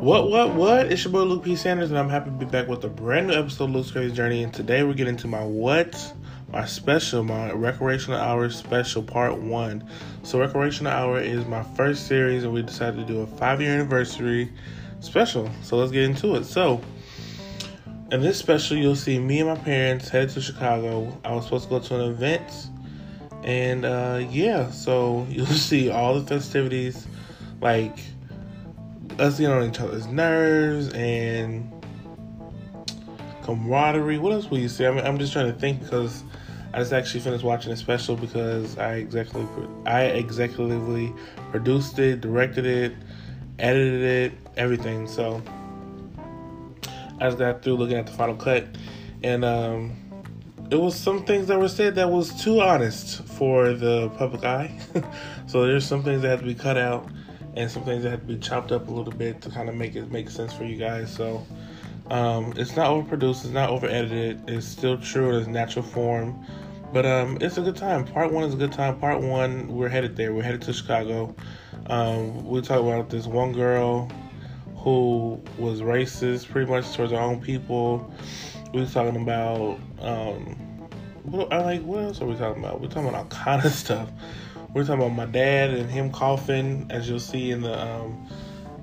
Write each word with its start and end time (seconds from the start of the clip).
What, 0.00 0.30
what, 0.30 0.54
what? 0.54 0.90
It's 0.90 1.04
your 1.04 1.12
boy 1.12 1.24
Luke 1.24 1.44
P. 1.44 1.54
Sanders, 1.56 1.90
and 1.90 1.98
I'm 1.98 2.08
happy 2.08 2.30
to 2.30 2.36
be 2.36 2.46
back 2.46 2.68
with 2.68 2.82
a 2.84 2.88
brand 2.88 3.26
new 3.26 3.34
episode 3.34 3.64
of 3.64 3.72
Luke's 3.72 3.90
Crazy 3.90 4.14
Journey. 4.14 4.42
And 4.42 4.50
today 4.50 4.82
we're 4.82 4.94
getting 4.94 5.18
to 5.18 5.28
my 5.28 5.44
what, 5.44 6.14
my 6.50 6.64
special, 6.64 7.22
my 7.22 7.52
Recreational 7.52 8.18
Hour 8.18 8.48
special 8.48 9.02
part 9.02 9.36
one. 9.36 9.86
So, 10.22 10.40
Recreational 10.40 10.90
Hour 10.90 11.20
is 11.20 11.44
my 11.44 11.62
first 11.76 12.06
series, 12.06 12.44
and 12.44 12.52
we 12.54 12.62
decided 12.62 13.06
to 13.06 13.12
do 13.12 13.20
a 13.20 13.26
five 13.26 13.60
year 13.60 13.74
anniversary 13.74 14.50
special. 15.00 15.50
So, 15.60 15.76
let's 15.76 15.92
get 15.92 16.04
into 16.04 16.34
it. 16.36 16.44
So, 16.44 16.80
in 18.10 18.22
this 18.22 18.38
special, 18.38 18.78
you'll 18.78 18.96
see 18.96 19.18
me 19.18 19.40
and 19.40 19.50
my 19.50 19.56
parents 19.56 20.08
headed 20.08 20.30
to 20.30 20.40
Chicago. 20.40 21.14
I 21.26 21.34
was 21.34 21.44
supposed 21.44 21.64
to 21.64 21.70
go 21.70 21.78
to 21.78 22.00
an 22.00 22.10
event, 22.10 22.70
and 23.44 23.84
uh, 23.84 24.26
yeah, 24.30 24.70
so 24.70 25.26
you'll 25.28 25.44
see 25.44 25.90
all 25.90 26.18
the 26.18 26.26
festivities, 26.26 27.06
like 27.60 27.98
us 29.20 29.38
getting 29.38 29.54
on 29.54 29.68
each 29.68 29.80
other's 29.80 30.06
nerves 30.06 30.88
and 30.94 31.70
camaraderie. 33.42 34.18
What 34.18 34.32
else 34.32 34.50
will 34.50 34.58
you 34.58 34.68
say? 34.68 34.86
I 34.86 34.90
mean, 34.90 35.04
I'm 35.04 35.18
just 35.18 35.32
trying 35.32 35.52
to 35.52 35.58
think 35.58 35.82
because 35.82 36.24
I 36.72 36.78
just 36.78 36.92
actually 36.92 37.20
finished 37.20 37.44
watching 37.44 37.72
a 37.72 37.76
special 37.76 38.16
because 38.16 38.78
I 38.78 38.94
exactly 38.94 39.42
I 39.86 40.02
executively 40.02 41.16
produced 41.50 41.98
it, 41.98 42.20
directed 42.20 42.64
it, 42.64 42.94
edited 43.58 44.02
it, 44.02 44.32
everything. 44.56 45.06
So 45.06 45.42
I 47.20 47.26
just 47.26 47.38
got 47.38 47.62
through 47.62 47.76
looking 47.76 47.96
at 47.96 48.06
the 48.06 48.12
final 48.12 48.36
cut, 48.36 48.66
and 49.22 49.44
um, 49.44 49.96
it 50.70 50.80
was 50.80 50.94
some 50.94 51.24
things 51.26 51.48
that 51.48 51.58
were 51.58 51.68
said 51.68 51.94
that 51.96 52.10
was 52.10 52.42
too 52.42 52.60
honest 52.60 53.22
for 53.24 53.74
the 53.74 54.08
public 54.10 54.44
eye. 54.44 54.78
so 55.46 55.66
there's 55.66 55.84
some 55.84 56.02
things 56.02 56.22
that 56.22 56.28
had 56.28 56.38
to 56.40 56.46
be 56.46 56.54
cut 56.54 56.78
out 56.78 57.06
and 57.56 57.70
some 57.70 57.84
things 57.84 58.02
that 58.04 58.10
have 58.10 58.20
to 58.20 58.26
be 58.26 58.38
chopped 58.38 58.72
up 58.72 58.88
a 58.88 58.90
little 58.90 59.12
bit 59.12 59.40
to 59.42 59.50
kind 59.50 59.68
of 59.68 59.74
make 59.74 59.96
it 59.96 60.10
make 60.10 60.30
sense 60.30 60.52
for 60.52 60.64
you 60.64 60.76
guys. 60.76 61.12
So 61.14 61.46
um, 62.10 62.52
it's 62.56 62.76
not 62.76 62.88
overproduced, 62.88 63.44
it's 63.44 63.46
not 63.46 63.70
over 63.70 63.86
edited, 63.86 64.48
it's 64.48 64.66
still 64.66 64.98
true 64.98 65.30
in 65.30 65.36
its 65.36 65.48
natural 65.48 65.84
form. 65.84 66.44
But 66.92 67.06
um, 67.06 67.38
it's 67.40 67.56
a 67.56 67.60
good 67.60 67.76
time. 67.76 68.04
Part 68.04 68.32
one 68.32 68.44
is 68.44 68.54
a 68.54 68.56
good 68.56 68.72
time. 68.72 68.98
Part 68.98 69.20
one, 69.20 69.68
we're 69.68 69.88
headed 69.88 70.16
there. 70.16 70.34
We're 70.34 70.42
headed 70.42 70.62
to 70.62 70.72
Chicago. 70.72 71.34
Um, 71.86 72.44
we 72.44 72.60
talk 72.62 72.80
about 72.80 73.10
this 73.10 73.26
one 73.26 73.52
girl 73.52 74.10
who 74.76 75.40
was 75.56 75.82
racist 75.82 76.48
pretty 76.48 76.68
much 76.68 76.92
towards 76.94 77.12
her 77.12 77.18
own 77.18 77.40
people. 77.40 78.12
We 78.72 78.80
was 78.80 78.92
talking 78.92 79.20
about 79.20 79.78
um, 80.00 80.56
what, 81.22 81.52
I 81.52 81.62
like. 81.62 81.82
What 81.82 82.04
else 82.04 82.20
are 82.20 82.26
we 82.26 82.34
talking 82.34 82.62
about? 82.64 82.80
We're 82.80 82.88
talking 82.88 83.08
about 83.08 83.14
all 83.14 83.24
kind 83.26 83.64
of 83.64 83.72
stuff. 83.72 84.10
We're 84.72 84.84
talking 84.84 85.02
about 85.02 85.16
my 85.16 85.26
dad 85.26 85.70
and 85.70 85.90
him 85.90 86.12
coughing, 86.12 86.86
as 86.90 87.08
you'll 87.08 87.18
see 87.18 87.50
in 87.50 87.62
the 87.62 87.80
um, 87.80 88.28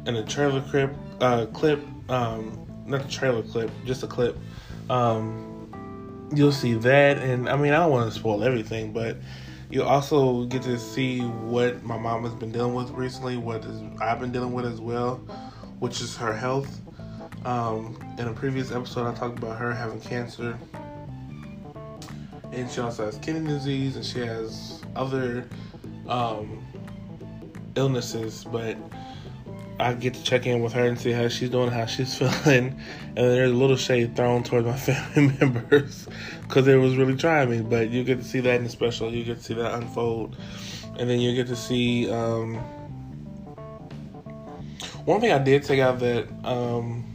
in 0.06 0.16
the 0.16 0.24
trailer 0.24 0.62
clip. 0.62 0.94
Uh, 1.22 1.46
clip, 1.48 1.80
um, 2.10 2.68
not 2.86 3.04
the 3.04 3.10
trailer 3.10 3.42
clip, 3.42 3.72
just 3.86 4.04
a 4.04 4.08
clip. 4.08 4.38
Um, 4.90 6.28
you'll 6.36 6.52
see 6.52 6.74
that, 6.74 7.18
and 7.20 7.48
I 7.48 7.56
mean, 7.56 7.74
I 7.74 7.78
don't 7.78 7.92
want 7.92 8.12
to 8.12 8.20
spoil 8.20 8.44
everything, 8.44 8.92
but 8.92 9.18
you 9.70 9.84
also 9.84 10.46
get 10.46 10.62
to 10.64 10.78
see 10.78 11.22
what 11.22 11.84
my 11.84 11.98
mom 11.98 12.24
has 12.24 12.34
been 12.34 12.52
dealing 12.52 12.74
with 12.74 12.90
recently, 12.92 13.38
what 13.38 13.66
is, 13.66 13.82
I've 14.00 14.20
been 14.20 14.32
dealing 14.32 14.54
with 14.54 14.66
as 14.66 14.80
well, 14.80 15.16
which 15.80 16.02
is 16.02 16.16
her 16.18 16.34
health. 16.34 16.82
Um, 17.46 17.98
in 18.18 18.28
a 18.28 18.34
previous 18.34 18.72
episode, 18.72 19.08
I 19.08 19.14
talked 19.14 19.38
about 19.38 19.58
her 19.58 19.74
having 19.74 20.02
cancer, 20.02 20.58
and 22.52 22.70
she 22.70 22.82
also 22.82 23.06
has 23.06 23.18
kidney 23.18 23.48
disease, 23.48 23.96
and 23.96 24.06
she 24.06 24.20
has 24.20 24.82
other 24.96 25.48
um, 26.08 26.66
illnesses, 27.76 28.46
but 28.52 28.78
I 29.80 29.94
get 29.94 30.16
to 30.16 30.24
check 30.24 30.46
in 30.46 30.62
with 30.62 30.74
her 30.74 30.88
and 30.88 31.00
see 31.00 31.12
how 31.12 31.28
she's 31.28 31.50
doing, 31.50 31.70
how 31.70 31.86
she's 31.86 32.18
feeling, 32.44 32.80
and 33.10 33.18
there's 33.18 33.52
a 33.52 33.54
little 33.54 33.78
shade 33.78 34.16
thrown 34.16 34.44
towards 34.44 34.66
my 34.66 34.78
family 34.78 35.38
members 35.40 36.08
because 36.42 36.68
it 36.68 36.76
was 36.76 36.96
really 36.96 37.16
trying 37.16 37.50
me. 37.50 37.62
But 37.62 37.90
you 37.90 38.04
get 38.04 38.20
to 38.20 38.26
see 38.26 38.40
that 38.40 38.56
in 38.56 38.64
the 38.64 38.70
special, 38.70 39.14
you 39.14 39.24
get 39.24 39.38
to 39.38 39.44
see 39.44 39.54
that 39.56 39.74
unfold, 39.74 40.36
and 40.98 41.10
then 41.10 41.20
you 41.20 41.36
get 41.36 41.48
to 41.48 41.56
see. 41.56 42.10
Um, 42.10 42.56
one 45.06 45.22
thing 45.22 45.32
I 45.32 45.38
did 45.38 45.64
take 45.64 45.80
out 45.80 46.00
that 46.00 46.28
um, 46.44 47.06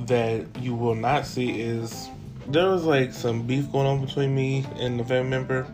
that 0.00 0.44
you 0.60 0.74
will 0.74 0.94
not 0.94 1.26
see 1.26 1.60
is 1.60 2.08
there 2.48 2.68
was 2.68 2.84
like 2.84 3.12
some 3.12 3.42
beef 3.42 3.70
going 3.70 3.86
on 3.86 4.04
between 4.04 4.34
me 4.34 4.64
and 4.76 4.98
the 4.98 5.04
family 5.04 5.30
member 5.30 5.66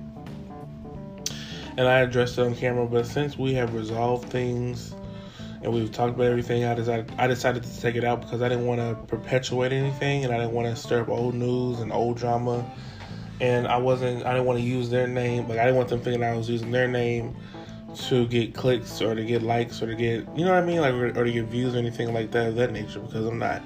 and 1.77 1.88
I 1.88 2.00
addressed 2.00 2.38
it 2.38 2.43
on 2.43 2.55
camera. 2.55 2.87
But 2.87 3.06
since 3.06 3.38
we 3.38 3.55
have 3.55 3.75
resolved 3.75 4.28
things 4.28 4.94
and 5.62 5.72
we've 5.72 5.91
talked 5.91 6.15
about 6.15 6.27
everything, 6.27 6.65
I 6.65 6.75
decided 6.75 7.12
I 7.19 7.27
decided 7.27 7.62
to 7.62 7.81
take 7.81 7.94
it 7.94 8.05
out 8.05 8.21
because 8.21 8.43
I 8.43 8.49
didn't 8.49 8.66
want 8.66 8.81
to 8.81 8.97
perpetuate 9.06 9.72
anything, 9.72 10.25
and 10.25 10.34
I 10.34 10.38
didn't 10.38 10.53
want 10.53 10.69
to 10.69 10.77
stir 10.77 11.03
up 11.03 11.09
old 11.09 11.34
news 11.34 11.81
and 11.81 11.93
old 11.93 12.16
drama. 12.16 12.69
And 13.41 13.66
I 13.66 13.77
wasn't 13.77 14.25
I 14.25 14.32
didn't 14.32 14.47
want 14.47 14.59
to 14.59 14.65
use 14.65 14.91
their 14.91 15.06
name, 15.06 15.49
like 15.49 15.59
I 15.59 15.65
didn't 15.65 15.77
want 15.77 15.88
them 15.88 16.00
thinking 16.00 16.22
I 16.22 16.34
was 16.34 16.49
using 16.49 16.71
their 16.71 16.88
name 16.88 17.37
to 17.94 18.27
get 18.27 18.55
clicks 18.55 19.03
or 19.03 19.15
to 19.15 19.25
get 19.25 19.43
likes 19.43 19.82
or 19.82 19.87
to 19.87 19.94
get 19.94 20.27
you 20.37 20.44
know 20.44 20.53
what 20.53 20.62
I 20.62 20.66
mean, 20.66 20.81
like 20.81 20.94
or, 20.94 21.25
to 21.25 21.32
get 21.32 21.47
views 21.47 21.75
or 21.75 21.78
anything 21.78 22.15
like 22.15 22.31
that 22.31 22.49
of 22.49 22.55
that 22.56 22.72
nature 22.72 23.00
because 23.00 23.27
I'm 23.27 23.38
not. 23.38 23.62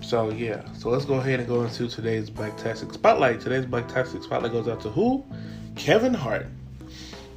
So 0.00 0.30
yeah, 0.30 0.62
so 0.74 0.90
let's 0.90 1.04
go 1.04 1.14
ahead 1.14 1.40
and 1.40 1.48
go 1.48 1.62
into 1.62 1.88
today's 1.88 2.28
Black 2.28 2.56
Tastic 2.58 2.92
Spotlight. 2.92 3.40
Today's 3.40 3.64
Black 3.64 3.88
Tastic 3.88 4.22
Spotlight 4.22 4.52
goes 4.52 4.68
out 4.68 4.80
to 4.82 4.90
who? 4.90 5.24
Kevin 5.74 6.12
Hart. 6.12 6.46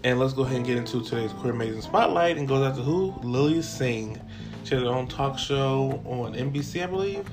And 0.05 0.19
let's 0.19 0.33
go 0.33 0.43
ahead 0.43 0.57
and 0.57 0.65
get 0.67 0.77
into 0.77 1.01
today's 1.01 1.31
Queer 1.31 1.53
Amazing 1.53 1.81
Spotlight 1.81 2.37
and 2.37 2.47
goes 2.47 2.63
out 2.63 2.75
to 2.75 2.83
who? 2.83 3.15
Lilly 3.23 3.63
Singh. 3.63 4.21
She 4.63 4.75
has 4.75 4.83
her 4.83 4.89
own 4.89 5.07
talk 5.07 5.39
show 5.39 5.99
on 6.05 6.35
NBC, 6.35 6.83
I 6.83 6.85
believe. 6.85 7.27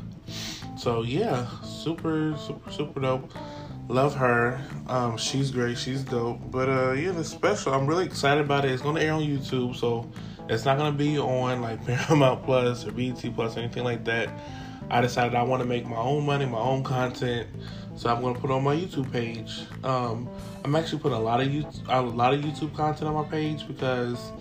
So 0.79 1.03
yeah, 1.03 1.47
super, 1.63 2.35
super, 2.39 2.71
super 2.73 3.01
dope. 3.01 3.31
Love 3.89 4.15
her. 4.15 4.59
Um, 4.87 5.19
she's 5.19 5.51
great. 5.51 5.77
She's 5.77 6.03
dope. 6.03 6.39
But 6.51 6.71
uh, 6.71 6.93
yeah, 6.93 7.11
the 7.11 7.23
special. 7.23 7.75
I'm 7.75 7.87
really 7.87 8.07
excited 8.07 8.43
about 8.43 8.65
it. 8.65 8.71
It's 8.71 8.81
gonna 8.81 9.01
air 9.01 9.13
on 9.13 9.21
YouTube, 9.21 9.77
so 9.77 10.11
it's 10.49 10.65
not 10.65 10.79
gonna 10.79 10.97
be 10.97 11.19
on 11.19 11.61
like 11.61 11.85
Paramount 11.87 12.43
Plus 12.43 12.87
or 12.87 12.93
BET 12.93 13.23
Plus 13.35 13.55
or 13.55 13.61
anything 13.61 13.85
like 13.85 14.03
that. 14.07 14.31
I 14.93 15.01
decided 15.01 15.35
I 15.35 15.43
want 15.43 15.63
to 15.63 15.67
make 15.67 15.87
my 15.87 15.97
own 15.97 16.27
money, 16.27 16.45
my 16.45 16.59
own 16.59 16.85
content. 16.85 17.49
So 17.97 18.15
I'm 18.15 18.21
gonna 18.21 18.39
put 18.39 18.51
on 18.51 18.63
my 18.63 18.77
YouTube 18.77 19.11
page. 19.11 19.63
Um, 19.83 20.29
I'm 20.65 20.77
actually 20.77 20.99
putting 20.99 21.17
a 21.17 21.21
lot 21.21 21.41
of 21.41 21.49
YouTube, 21.49 21.89
a 21.89 22.01
lot 22.03 22.35
of 22.35 22.41
YouTube 22.41 22.77
content 22.77 23.09
on 23.09 23.15
my 23.15 23.25
page 23.25 23.67
because 23.67 24.33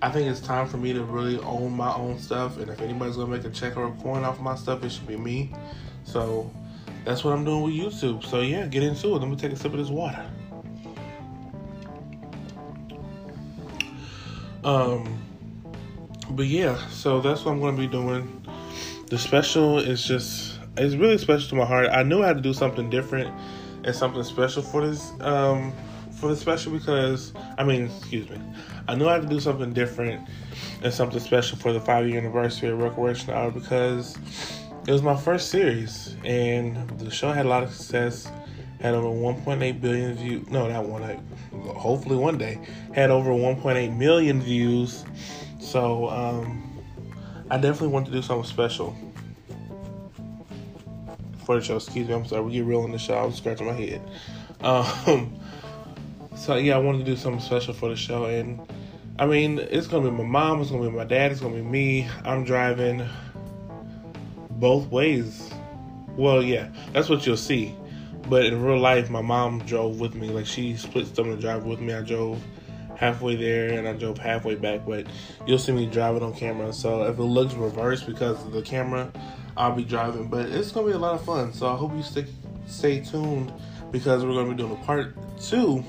I 0.00 0.08
think 0.10 0.30
it's 0.30 0.38
time 0.40 0.68
for 0.68 0.76
me 0.76 0.92
to 0.92 1.02
really 1.02 1.38
own 1.40 1.76
my 1.76 1.92
own 1.94 2.20
stuff. 2.20 2.58
And 2.58 2.70
if 2.70 2.80
anybody's 2.80 3.16
gonna 3.16 3.36
make 3.36 3.44
a 3.44 3.50
check 3.50 3.76
or 3.76 3.86
a 3.86 3.92
coin 3.94 4.22
off 4.22 4.36
of 4.36 4.42
my 4.42 4.54
stuff, 4.54 4.84
it 4.84 4.90
should 4.90 5.08
be 5.08 5.16
me. 5.16 5.52
So 6.04 6.48
that's 7.04 7.24
what 7.24 7.32
I'm 7.32 7.44
doing 7.44 7.62
with 7.62 7.74
YouTube. 7.74 8.24
So 8.24 8.40
yeah, 8.40 8.66
get 8.66 8.84
into 8.84 9.08
it. 9.08 9.18
Let 9.18 9.28
me 9.28 9.34
take 9.34 9.50
a 9.50 9.56
sip 9.56 9.72
of 9.72 9.78
this 9.78 9.88
water. 9.88 10.24
Um, 14.62 15.18
but 16.30 16.46
yeah, 16.46 16.76
so 16.88 17.20
that's 17.20 17.44
what 17.44 17.50
I'm 17.50 17.60
gonna 17.60 17.76
be 17.76 17.88
doing. 17.88 18.41
The 19.12 19.18
special 19.18 19.78
is 19.78 20.02
just 20.02 20.58
it's 20.78 20.94
really 20.94 21.18
special 21.18 21.46
to 21.50 21.54
my 21.56 21.66
heart. 21.66 21.90
I 21.92 22.02
knew 22.02 22.22
I 22.22 22.28
had 22.28 22.38
to 22.38 22.42
do 22.42 22.54
something 22.54 22.88
different 22.88 23.30
and 23.84 23.94
something 23.94 24.22
special 24.22 24.62
for 24.62 24.86
this 24.86 25.12
um, 25.20 25.74
for 26.12 26.30
the 26.30 26.36
special 26.36 26.72
because 26.72 27.34
I 27.58 27.64
mean, 27.64 27.90
excuse 27.94 28.30
me, 28.30 28.40
I 28.88 28.94
knew 28.94 29.06
I 29.06 29.12
had 29.12 29.24
to 29.24 29.28
do 29.28 29.38
something 29.38 29.74
different 29.74 30.26
and 30.82 30.94
something 30.94 31.20
special 31.20 31.58
for 31.58 31.74
the 31.74 31.80
five 31.80 32.08
year 32.08 32.16
anniversary 32.16 32.70
of 32.70 32.78
Recreation 32.78 33.34
Hour 33.34 33.50
because 33.50 34.16
it 34.86 34.90
was 34.90 35.02
my 35.02 35.14
first 35.14 35.50
series 35.50 36.16
and 36.24 36.88
the 36.98 37.10
show 37.10 37.32
had 37.32 37.44
a 37.44 37.50
lot 37.50 37.62
of 37.62 37.70
success. 37.74 38.32
Had 38.80 38.94
over 38.94 39.08
1.8 39.08 39.78
billion 39.82 40.14
views. 40.14 40.48
No, 40.48 40.68
not 40.68 40.86
one. 40.86 41.02
Hopefully 41.76 42.16
one 42.16 42.38
day 42.38 42.58
had 42.94 43.10
over 43.10 43.28
1.8 43.28 43.94
million 43.94 44.40
views. 44.40 45.04
So 45.60 46.08
um, 46.08 46.71
I 47.52 47.58
definitely 47.58 47.88
want 47.88 48.06
to 48.06 48.12
do 48.12 48.22
something 48.22 48.48
special 48.48 48.96
for 51.44 51.56
the 51.56 51.62
show. 51.62 51.76
Excuse 51.76 52.08
me, 52.08 52.14
I'm 52.14 52.24
sorry. 52.24 52.40
We 52.40 52.52
get 52.52 52.64
real 52.64 52.82
in 52.86 52.92
the 52.92 52.98
show. 52.98 53.18
I'm 53.18 53.30
scratching 53.34 53.66
my 53.66 53.74
head. 53.74 54.00
Um, 54.62 55.38
so 56.34 56.54
yeah, 56.56 56.76
I 56.76 56.78
wanted 56.78 57.00
to 57.00 57.04
do 57.04 57.14
something 57.14 57.42
special 57.42 57.74
for 57.74 57.90
the 57.90 57.96
show, 57.96 58.24
and 58.24 58.58
I 59.18 59.26
mean, 59.26 59.58
it's 59.58 59.86
gonna 59.86 60.10
be 60.10 60.16
my 60.16 60.24
mom, 60.24 60.62
it's 60.62 60.70
gonna 60.70 60.88
be 60.88 60.96
my 60.96 61.04
dad, 61.04 61.30
it's 61.30 61.42
gonna 61.42 61.56
be 61.56 61.60
me. 61.60 62.08
I'm 62.24 62.42
driving 62.44 63.06
both 64.52 64.86
ways. 64.86 65.52
Well, 66.16 66.42
yeah, 66.42 66.70
that's 66.94 67.10
what 67.10 67.26
you'll 67.26 67.36
see. 67.36 67.76
But 68.30 68.46
in 68.46 68.62
real 68.62 68.78
life, 68.78 69.10
my 69.10 69.20
mom 69.20 69.58
drove 69.66 70.00
with 70.00 70.14
me. 70.14 70.30
Like 70.30 70.46
she 70.46 70.74
split 70.78 71.14
the 71.14 71.36
drive 71.36 71.66
with 71.66 71.80
me. 71.80 71.92
I 71.92 72.00
drove 72.00 72.42
halfway 73.02 73.34
there 73.34 73.76
and 73.76 73.88
I 73.88 73.94
drove 73.94 74.16
halfway 74.16 74.54
back. 74.54 74.86
But 74.86 75.08
you'll 75.44 75.58
see 75.58 75.72
me 75.72 75.86
driving 75.86 76.22
on 76.22 76.32
camera. 76.34 76.72
So 76.72 77.02
if 77.02 77.18
it 77.18 77.22
looks 77.22 77.52
reversed 77.54 78.06
because 78.06 78.40
of 78.46 78.52
the 78.52 78.62
camera, 78.62 79.10
I'll 79.56 79.74
be 79.74 79.84
driving. 79.84 80.28
But 80.28 80.46
it's 80.46 80.70
gonna 80.70 80.86
be 80.86 80.92
a 80.92 80.98
lot 80.98 81.16
of 81.16 81.24
fun. 81.24 81.52
So 81.52 81.66
I 81.66 81.76
hope 81.76 81.92
you 81.96 82.02
stick, 82.02 82.26
stay 82.66 83.00
tuned 83.00 83.52
because 83.90 84.24
we're 84.24 84.34
gonna 84.34 84.50
be 84.50 84.56
doing 84.56 84.72
a 84.72 84.84
part 84.84 85.16
two 85.40 85.84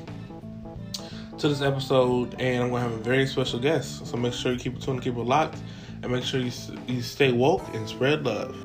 to 1.37 1.47
this 1.47 1.61
episode, 1.61 2.35
and 2.39 2.63
I'm 2.63 2.69
gonna 2.71 2.81
have 2.81 2.91
a 2.93 2.97
very 2.97 3.27
special 3.27 3.59
guest. 3.59 4.07
So 4.07 4.17
make 4.17 4.33
sure 4.33 4.51
you 4.51 4.59
keep 4.59 4.75
it 4.75 4.81
tuned, 4.81 5.03
keep 5.03 5.15
it 5.15 5.19
locked. 5.19 5.59
and 6.01 6.11
make 6.11 6.23
sure 6.23 6.41
you 6.41 6.51
you 6.87 7.01
stay 7.01 7.31
woke 7.31 7.63
and 7.73 7.87
spread 7.87 8.25
love. 8.25 8.55